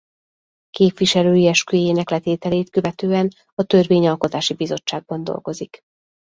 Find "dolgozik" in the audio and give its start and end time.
5.23-5.79